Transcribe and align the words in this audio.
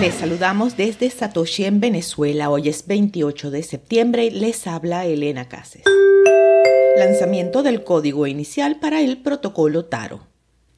Les 0.00 0.14
saludamos 0.14 0.76
desde 0.76 1.10
Satoshi 1.10 1.64
en 1.64 1.80
Venezuela. 1.80 2.50
Hoy 2.50 2.68
es 2.68 2.86
28 2.86 3.50
de 3.50 3.64
septiembre. 3.64 4.30
Les 4.30 4.68
habla 4.68 5.04
Elena 5.06 5.48
Cases. 5.48 5.82
Lanzamiento 6.96 7.64
del 7.64 7.82
código 7.82 8.28
inicial 8.28 8.78
para 8.78 9.00
el 9.00 9.18
protocolo 9.18 9.86
Taro. 9.86 10.20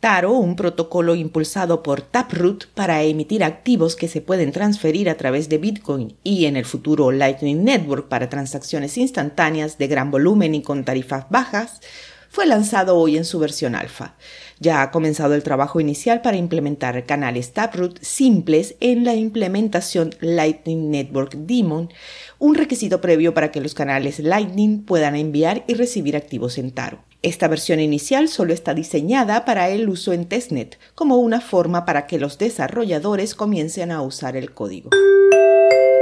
Taro, 0.00 0.32
un 0.32 0.56
protocolo 0.56 1.14
impulsado 1.14 1.82
por 1.82 2.00
Taproot 2.00 2.68
para 2.72 3.02
emitir 3.02 3.44
activos 3.44 3.94
que 3.94 4.08
se 4.08 4.22
pueden 4.22 4.52
transferir 4.52 5.10
a 5.10 5.18
través 5.18 5.50
de 5.50 5.58
Bitcoin 5.58 6.16
y 6.24 6.46
en 6.46 6.56
el 6.56 6.64
futuro 6.64 7.12
Lightning 7.12 7.62
Network 7.62 8.08
para 8.08 8.30
transacciones 8.30 8.96
instantáneas 8.96 9.76
de 9.76 9.86
gran 9.86 10.10
volumen 10.10 10.54
y 10.54 10.62
con 10.62 10.86
tarifas 10.86 11.26
bajas, 11.28 11.82
fue 12.30 12.46
lanzado 12.46 12.96
hoy 12.96 13.16
en 13.16 13.24
su 13.24 13.40
versión 13.40 13.74
alfa. 13.74 14.14
Ya 14.60 14.82
ha 14.82 14.90
comenzado 14.92 15.34
el 15.34 15.42
trabajo 15.42 15.80
inicial 15.80 16.22
para 16.22 16.36
implementar 16.36 17.04
canales 17.04 17.52
Taproot 17.52 17.98
simples 18.02 18.76
en 18.80 19.04
la 19.04 19.16
implementación 19.16 20.14
Lightning 20.20 20.90
Network 20.90 21.34
Daemon, 21.34 21.92
un 22.38 22.54
requisito 22.54 23.00
previo 23.00 23.34
para 23.34 23.50
que 23.50 23.60
los 23.60 23.74
canales 23.74 24.20
Lightning 24.20 24.84
puedan 24.84 25.16
enviar 25.16 25.64
y 25.66 25.74
recibir 25.74 26.16
activos 26.16 26.56
en 26.56 26.70
Taro. 26.70 27.02
Esta 27.22 27.48
versión 27.48 27.80
inicial 27.80 28.28
solo 28.28 28.54
está 28.54 28.74
diseñada 28.74 29.44
para 29.44 29.68
el 29.68 29.88
uso 29.88 30.12
en 30.12 30.26
testnet, 30.26 30.78
como 30.94 31.16
una 31.16 31.40
forma 31.40 31.84
para 31.84 32.06
que 32.06 32.18
los 32.18 32.38
desarrolladores 32.38 33.34
comiencen 33.34 33.90
a 33.90 34.02
usar 34.02 34.36
el 34.36 34.52
código. 34.52 34.90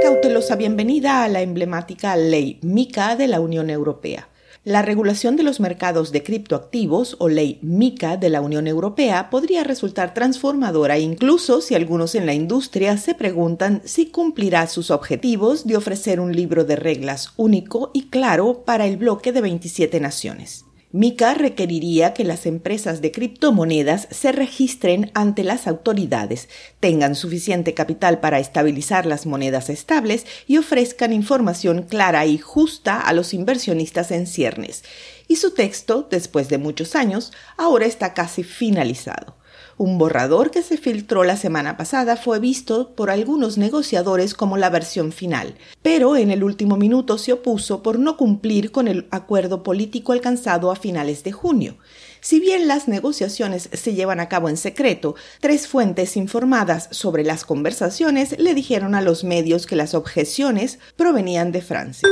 Cautelosa 0.03 0.55
bienvenida 0.55 1.23
a 1.23 1.27
la 1.27 1.41
emblemática 1.41 2.15
ley 2.15 2.59
MICA 2.61 3.15
de 3.15 3.27
la 3.27 3.41
Unión 3.41 3.69
Europea. 3.69 4.29
La 4.65 4.81
regulación 4.81 5.37
de 5.37 5.43
los 5.43 5.61
mercados 5.61 6.11
de 6.11 6.21
criptoactivos 6.21 7.15
o 7.19 7.29
ley 7.29 7.59
MICA 7.61 8.17
de 8.17 8.29
la 8.29 8.41
Unión 8.41 8.67
Europea 8.67 9.29
podría 9.29 9.63
resultar 9.63 10.13
transformadora 10.13 10.99
incluso 10.99 11.61
si 11.61 11.75
algunos 11.75 12.13
en 12.13 12.25
la 12.25 12.33
industria 12.33 12.97
se 12.97 13.15
preguntan 13.15 13.81
si 13.85 14.07
cumplirá 14.07 14.67
sus 14.67 14.91
objetivos 14.91 15.65
de 15.65 15.77
ofrecer 15.77 16.19
un 16.19 16.35
libro 16.35 16.65
de 16.65 16.75
reglas 16.75 17.31
único 17.37 17.91
y 17.93 18.09
claro 18.09 18.63
para 18.65 18.85
el 18.85 18.97
bloque 18.97 19.31
de 19.31 19.39
27 19.39 20.01
naciones. 20.01 20.65
MICA 20.91 21.35
requeriría 21.35 22.15
que 22.15 22.23
las 22.23 22.47
empresas 22.47 22.99
de 22.99 23.11
criptomonedas 23.11 24.07
se 24.09 24.31
registren 24.31 25.11
ante 25.13 25.43
las 25.43 25.67
autoridades, 25.67 26.49
tengan 26.79 27.13
suficiente 27.13 27.75
capital 27.75 28.19
para 28.19 28.39
estabilizar 28.39 29.05
las 29.05 29.27
monedas 29.27 29.69
estables 29.69 30.25
y 30.47 30.57
ofrezcan 30.57 31.13
información 31.13 31.83
clara 31.83 32.25
y 32.25 32.39
justa 32.39 32.99
a 32.99 33.13
los 33.13 33.35
inversionistas 33.35 34.09
en 34.09 34.25
ciernes. 34.25 34.83
Y 35.27 35.35
su 35.35 35.53
texto, 35.53 36.07
después 36.09 36.49
de 36.49 36.57
muchos 36.57 36.95
años, 36.95 37.33
ahora 37.55 37.85
está 37.85 38.15
casi 38.15 38.41
finalizado. 38.41 39.38
Un 39.77 39.97
borrador 39.97 40.51
que 40.51 40.61
se 40.61 40.77
filtró 40.77 41.23
la 41.23 41.37
semana 41.37 41.77
pasada 41.77 42.17
fue 42.17 42.39
visto 42.39 42.95
por 42.95 43.09
algunos 43.09 43.57
negociadores 43.57 44.33
como 44.33 44.57
la 44.57 44.69
versión 44.69 45.11
final, 45.11 45.55
pero 45.81 46.15
en 46.15 46.31
el 46.31 46.43
último 46.43 46.77
minuto 46.77 47.17
se 47.17 47.33
opuso 47.33 47.81
por 47.81 47.99
no 47.99 48.17
cumplir 48.17 48.71
con 48.71 48.87
el 48.87 49.07
acuerdo 49.11 49.63
político 49.63 50.11
alcanzado 50.11 50.71
a 50.71 50.75
finales 50.75 51.23
de 51.23 51.31
junio. 51.31 51.77
Si 52.21 52.39
bien 52.39 52.67
las 52.67 52.87
negociaciones 52.87 53.69
se 53.71 53.93
llevan 53.93 54.19
a 54.19 54.27
cabo 54.27 54.49
en 54.49 54.57
secreto, 54.57 55.15
tres 55.39 55.67
fuentes 55.67 56.17
informadas 56.17 56.89
sobre 56.91 57.23
las 57.23 57.45
conversaciones 57.45 58.37
le 58.37 58.53
dijeron 58.53 58.95
a 58.95 59.01
los 59.01 59.23
medios 59.23 59.65
que 59.65 59.75
las 59.75 59.93
objeciones 59.93 60.79
provenían 60.97 61.51
de 61.51 61.61
Francia. 61.61 62.09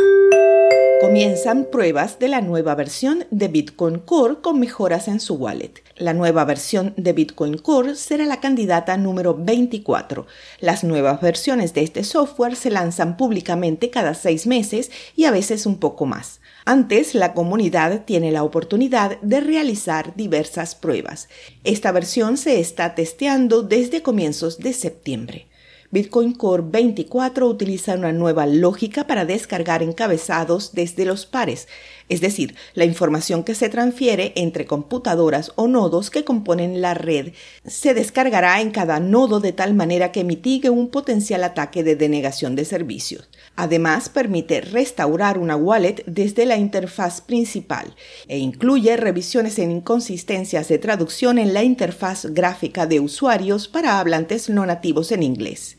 Comienzan 1.00 1.66
pruebas 1.66 2.18
de 2.18 2.28
la 2.28 2.42
nueva 2.42 2.74
versión 2.74 3.26
de 3.30 3.48
Bitcoin 3.50 4.00
Core 4.00 4.38
con 4.42 4.60
mejoras 4.60 5.08
en 5.08 5.20
su 5.20 5.36
wallet. 5.36 5.84
La 5.96 6.16
nueva 6.16 6.44
versión 6.44 6.96
de 6.98 7.14
Bitcoin 7.14 7.60
Core 7.60 7.94
será 7.94 8.26
la 8.26 8.40
candidata 8.40 8.98
número 8.98 9.36
24. 9.36 10.26
Las 10.60 10.84
nuevas 10.84 11.22
versiones 11.22 11.76
de 11.76 11.84
este 11.84 12.04
software 12.04 12.56
se 12.56 12.72
lanzan 12.72 13.16
públicamente 13.16 13.92
cada 13.92 14.16
seis 14.16 14.48
meses 14.48 14.90
y 15.16 15.26
a 15.26 15.32
veces 15.32 15.68
un 15.68 15.78
poco 15.78 16.08
más. 16.08 16.42
Antes, 16.66 17.14
la 17.14 17.36
comunidad 17.36 18.04
tiene 18.06 18.32
la 18.32 18.44
oportunidad 18.44 19.22
de 19.22 19.40
realizar 19.40 20.16
diversas 20.16 20.74
pruebas. 20.74 21.30
Esta 21.64 21.92
versión 21.92 22.38
se 22.38 22.60
está 22.60 22.96
testeando 22.96 23.62
desde 23.62 24.02
comienzos 24.02 24.58
de 24.58 24.74
septiembre. 24.74 25.47
Bitcoin 25.90 26.34
Core 26.34 26.64
24 26.66 27.48
utiliza 27.48 27.94
una 27.94 28.12
nueva 28.12 28.46
lógica 28.46 29.08
para 29.08 29.24
descargar 29.24 29.82
encabezados 29.82 30.74
desde 30.74 31.06
los 31.06 31.26
pares, 31.26 31.70
es 32.10 32.22
decir, 32.22 32.56
la 32.74 32.86
información 32.86 33.44
que 33.44 33.54
se 33.54 33.68
transfiere 33.70 34.32
entre 34.36 34.66
computadoras 34.66 35.52
o 35.56 35.68
nodos 35.68 36.10
que 36.10 36.24
componen 36.24 36.82
la 36.82 36.94
red 36.94 37.34
se 37.66 37.94
descargará 37.94 38.62
en 38.62 38.72
cada 38.72 39.00
nodo 39.00 39.40
de 39.42 39.52
tal 39.52 39.74
manera 39.74 40.12
que 40.12 40.24
mitigue 40.24 40.70
un 40.70 40.88
potencial 40.88 41.44
ataque 41.44 41.84
de 41.84 41.96
denegación 41.98 42.56
de 42.56 42.64
servicios. 42.64 43.28
Además, 43.56 44.08
permite 44.08 44.62
restaurar 44.62 45.38
una 45.38 45.58
wallet 45.58 46.04
desde 46.06 46.46
la 46.46 46.58
interfaz 46.58 47.22
principal 47.22 47.94
e 48.28 48.38
incluye 48.38 48.96
revisiones 48.96 49.60
en 49.60 49.72
inconsistencias 49.72 50.70
de 50.70 50.78
traducción 50.78 51.40
en 51.40 51.54
la 51.54 51.64
interfaz 51.64 52.28
gráfica 52.28 52.86
de 52.86 53.00
usuarios 53.00 53.68
para 53.68 54.00
hablantes 54.00 54.50
no 54.50 54.66
nativos 54.66 55.12
en 55.12 55.24
inglés. 55.24 55.78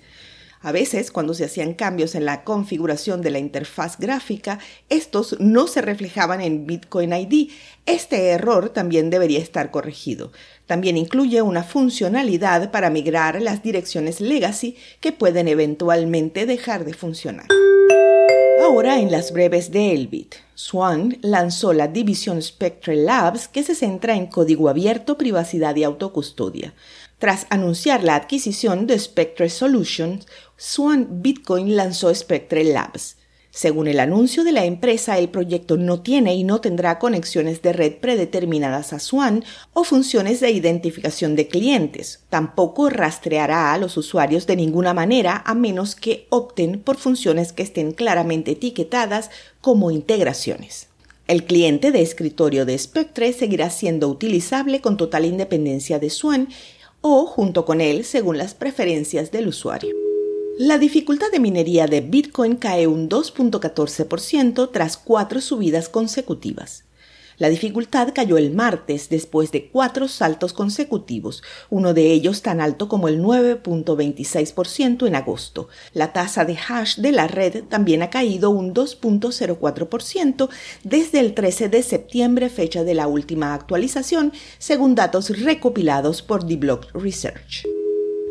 A 0.60 0.72
veces, 0.72 1.10
cuando 1.10 1.34
se 1.34 1.44
hacían 1.44 1.74
cambios 1.74 2.14
en 2.14 2.24
la 2.24 2.44
configuración 2.44 3.22
de 3.22 3.30
la 3.30 3.38
interfaz 3.38 3.98
gráfica, 3.98 4.58
estos 4.88 5.36
no 5.38 5.66
se 5.66 5.82
reflejaban 5.82 6.40
en 6.40 6.66
Bitcoin 6.66 7.12
ID. 7.12 7.50
Este 7.86 8.28
error 8.28 8.70
también 8.70 9.10
debería 9.10 9.38
estar 9.38 9.70
corregido. 9.70 10.32
También 10.66 10.96
incluye 10.96 11.42
una 11.42 11.62
funcionalidad 11.62 12.70
para 12.70 12.90
migrar 12.90 13.40
las 13.40 13.62
direcciones 13.62 14.20
legacy 14.20 14.76
que 15.00 15.12
pueden 15.12 15.48
eventualmente 15.48 16.44
dejar 16.44 16.84
de 16.84 16.94
funcionar. 16.94 17.46
Ahora 18.60 18.98
en 18.98 19.12
las 19.12 19.32
breves 19.32 19.70
de 19.70 19.92
Elbit. 19.92 20.34
Swan 20.54 21.18
lanzó 21.22 21.72
la 21.72 21.86
división 21.86 22.42
Spectre 22.42 22.96
Labs 22.96 23.46
que 23.46 23.62
se 23.62 23.74
centra 23.74 24.16
en 24.16 24.26
código 24.26 24.68
abierto, 24.68 25.16
privacidad 25.16 25.76
y 25.76 25.84
autocustodia. 25.84 26.74
Tras 27.18 27.46
anunciar 27.50 28.02
la 28.02 28.16
adquisición 28.16 28.86
de 28.86 28.98
Spectre 28.98 29.48
Solutions, 29.48 30.26
Swan 30.56 31.22
Bitcoin 31.22 31.76
lanzó 31.76 32.12
Spectre 32.12 32.64
Labs. 32.64 33.17
Según 33.58 33.88
el 33.88 33.98
anuncio 33.98 34.44
de 34.44 34.52
la 34.52 34.64
empresa, 34.66 35.18
el 35.18 35.30
proyecto 35.30 35.76
no 35.76 36.00
tiene 36.00 36.32
y 36.36 36.44
no 36.44 36.60
tendrá 36.60 37.00
conexiones 37.00 37.60
de 37.60 37.72
red 37.72 37.94
predeterminadas 37.94 38.92
a 38.92 39.00
Swan 39.00 39.44
o 39.72 39.82
funciones 39.82 40.38
de 40.38 40.52
identificación 40.52 41.34
de 41.34 41.48
clientes. 41.48 42.20
Tampoco 42.30 42.88
rastreará 42.88 43.72
a 43.72 43.78
los 43.78 43.96
usuarios 43.96 44.46
de 44.46 44.54
ninguna 44.54 44.94
manera 44.94 45.42
a 45.44 45.54
menos 45.56 45.96
que 45.96 46.28
opten 46.28 46.78
por 46.78 46.98
funciones 46.98 47.52
que 47.52 47.64
estén 47.64 47.90
claramente 47.90 48.52
etiquetadas 48.52 49.28
como 49.60 49.90
integraciones. 49.90 50.86
El 51.26 51.42
cliente 51.42 51.90
de 51.90 52.02
escritorio 52.02 52.64
de 52.64 52.78
Spectre 52.78 53.32
seguirá 53.32 53.70
siendo 53.70 54.06
utilizable 54.06 54.80
con 54.80 54.96
total 54.96 55.24
independencia 55.24 55.98
de 55.98 56.10
Swan 56.10 56.48
o 57.00 57.26
junto 57.26 57.64
con 57.64 57.80
él 57.80 58.04
según 58.04 58.38
las 58.38 58.54
preferencias 58.54 59.32
del 59.32 59.48
usuario. 59.48 60.07
La 60.60 60.76
dificultad 60.76 61.30
de 61.30 61.38
minería 61.38 61.86
de 61.86 62.00
Bitcoin 62.00 62.56
cae 62.56 62.88
un 62.88 63.08
2.14% 63.08 64.72
tras 64.72 64.96
cuatro 64.96 65.40
subidas 65.40 65.88
consecutivas. 65.88 66.82
La 67.36 67.48
dificultad 67.48 68.08
cayó 68.12 68.36
el 68.38 68.52
martes 68.52 69.08
después 69.08 69.52
de 69.52 69.68
cuatro 69.68 70.08
saltos 70.08 70.52
consecutivos, 70.52 71.44
uno 71.70 71.94
de 71.94 72.10
ellos 72.10 72.42
tan 72.42 72.60
alto 72.60 72.88
como 72.88 73.06
el 73.06 73.22
9.26% 73.22 75.06
en 75.06 75.14
agosto. 75.14 75.68
La 75.92 76.12
tasa 76.12 76.44
de 76.44 76.58
hash 76.58 76.96
de 76.96 77.12
la 77.12 77.28
red 77.28 77.62
también 77.62 78.02
ha 78.02 78.10
caído 78.10 78.50
un 78.50 78.74
2.04% 78.74 80.48
desde 80.82 81.20
el 81.20 81.34
13 81.34 81.68
de 81.68 81.84
septiembre, 81.84 82.48
fecha 82.48 82.82
de 82.82 82.94
la 82.94 83.06
última 83.06 83.54
actualización, 83.54 84.32
según 84.58 84.96
datos 84.96 85.40
recopilados 85.40 86.22
por 86.22 86.44
The 86.44 86.56
Block 86.56 86.88
Research. 86.94 87.77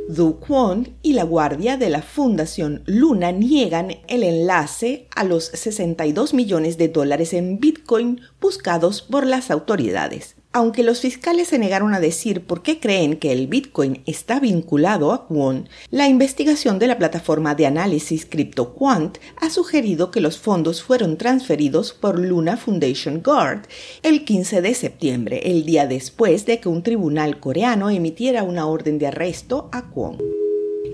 Du 0.08 0.40
Kwon 0.40 0.96
y 1.02 1.12
la 1.14 1.26
guardia 1.26 1.76
de 1.76 1.90
la 1.90 2.02
Fundación 2.02 2.82
Luna 2.86 3.34
niegan 3.34 3.92
el 4.08 4.24
enlace 4.24 5.10
a 5.14 5.26
los 5.26 5.48
62 5.48 6.34
millones 6.34 6.78
de 6.78 6.88
dólares 6.88 7.34
en 7.34 7.60
Bitcoin 7.60 8.22
buscados 8.40 9.02
por 9.02 9.26
las 9.26 9.52
autoridades. 9.52 10.37
Aunque 10.54 10.84
los 10.84 11.02
fiscales 11.02 11.50
se 11.50 11.60
negaron 11.60 11.94
a 11.94 12.00
decir 12.00 12.46
por 12.46 12.64
qué 12.64 12.80
creen 12.80 13.18
que 13.18 13.32
el 13.32 13.48
Bitcoin 13.48 14.02
está 14.06 14.40
vinculado 14.40 15.12
a 15.12 15.28
Kwon, 15.28 15.70
la 15.92 16.08
investigación 16.08 16.80
de 16.80 16.88
la 16.88 16.98
plataforma 16.98 17.54
de 17.54 17.66
análisis 17.66 18.26
CryptoQuant 18.26 19.18
ha 19.40 19.50
sugerido 19.50 20.10
que 20.10 20.22
los 20.22 20.40
fondos 20.40 20.82
fueron 20.82 21.18
transferidos 21.18 21.94
por 21.94 22.18
Luna 22.18 22.58
Foundation 22.58 23.22
Guard 23.22 23.68
el 24.04 24.26
15 24.26 24.62
de 24.62 24.74
septiembre, 24.74 25.42
el 25.46 25.66
día 25.66 25.86
después 25.86 26.46
de 26.46 26.60
que 26.60 26.70
un 26.70 26.82
tribunal 26.82 27.40
coreano 27.40 27.90
emitiera 27.90 28.44
una 28.44 28.68
orden 28.68 28.98
de 29.00 29.08
arresto 29.08 29.70
a 29.72 29.90
Kwon. 29.90 30.37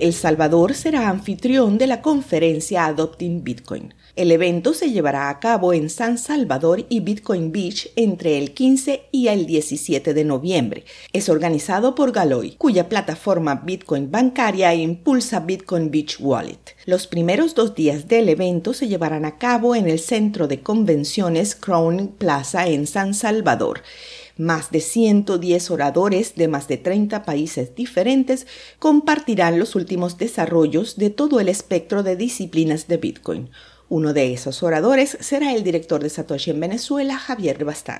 El 0.03 0.13
Salvador 0.13 0.73
será 0.73 1.07
anfitrión 1.07 1.77
de 1.77 1.87
la 1.87 2.01
conferencia 2.01 2.87
Adopting 2.87 3.41
Bitcoin. 3.41 3.93
El 4.17 4.33
evento 4.33 4.73
se 4.73 4.91
llevará 4.91 5.29
a 5.29 5.39
cabo 5.39 5.71
en 5.71 5.89
San 5.89 6.17
Salvador 6.17 6.85
y 6.89 6.99
Bitcoin 6.99 7.53
Beach 7.53 7.89
entre 7.95 8.37
el 8.37 8.53
15 8.53 9.03
y 9.13 9.29
el 9.29 9.45
17 9.45 10.13
de 10.13 10.25
noviembre. 10.25 10.83
Es 11.13 11.29
organizado 11.29 11.95
por 11.95 12.11
Galoy, 12.11 12.55
cuya 12.57 12.89
plataforma 12.89 13.61
Bitcoin 13.63 14.11
bancaria 14.11 14.75
impulsa 14.75 15.39
Bitcoin 15.39 15.89
Beach 15.89 16.17
Wallet. 16.19 16.75
Los 16.85 17.07
primeros 17.07 17.55
dos 17.55 17.73
días 17.73 18.09
del 18.09 18.27
evento 18.27 18.73
se 18.73 18.89
llevarán 18.89 19.23
a 19.23 19.37
cabo 19.37 19.73
en 19.73 19.87
el 19.87 19.99
centro 19.99 20.49
de 20.49 20.59
convenciones 20.59 21.55
Crown 21.55 22.09
Plaza 22.17 22.67
en 22.67 22.87
San 22.87 23.13
Salvador. 23.13 23.83
Más 24.37 24.71
de 24.71 24.79
110 24.79 25.69
oradores 25.69 26.33
de 26.35 26.47
más 26.47 26.67
de 26.67 26.77
30 26.77 27.23
países 27.23 27.75
diferentes 27.75 28.47
compartirán 28.79 29.59
los 29.59 29.75
últimos 29.75 30.17
desarrollos 30.17 30.97
de 30.97 31.11
todo 31.11 31.39
el 31.39 31.49
espectro 31.49 32.01
de 32.01 32.15
disciplinas 32.15 32.87
de 32.87 32.97
Bitcoin. 32.97 33.49
Uno 33.89 34.11
de 34.11 34.33
esos 34.33 34.63
oradores 34.63 35.17
será 35.19 35.53
el 35.53 35.63
director 35.63 36.01
de 36.01 36.09
Satoshi 36.09 36.49
en 36.49 36.59
Venezuela, 36.59 37.15
Javier 37.17 37.63
Bastán. 37.63 37.99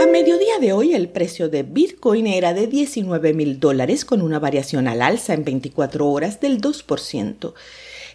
A 0.00 0.06
mediodía 0.06 0.60
de 0.60 0.72
hoy 0.72 0.94
el 0.94 1.08
precio 1.08 1.48
de 1.48 1.64
Bitcoin 1.64 2.28
era 2.28 2.54
de 2.54 2.68
19 2.68 3.34
mil 3.34 3.58
dólares 3.58 4.04
con 4.04 4.22
una 4.22 4.38
variación 4.38 4.86
al 4.86 5.02
alza 5.02 5.34
en 5.34 5.42
24 5.42 6.06
horas 6.08 6.40
del 6.40 6.60
2%. 6.60 7.54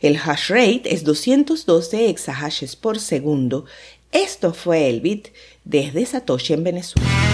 El 0.04 0.18
hash 0.18 0.50
rate 0.50 0.94
es 0.94 1.04
212 1.06 2.10
exahashes 2.10 2.76
por 2.76 3.00
segundo. 3.00 3.66
Esto 4.14 4.54
fue 4.54 4.90
el 4.90 5.02
bit 5.02 5.30
desde 5.66 6.06
Satoshi 6.06 6.54
en 6.54 6.64
Venezuela. 6.64 7.33